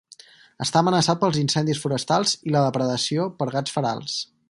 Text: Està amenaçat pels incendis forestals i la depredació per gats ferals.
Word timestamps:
Està 0.65 0.81
amenaçat 0.83 1.21
pels 1.25 1.37
incendis 1.43 1.83
forestals 1.85 2.35
i 2.49 2.57
la 2.57 2.67
depredació 2.69 3.31
per 3.43 3.53
gats 3.59 3.79
ferals. 3.79 4.23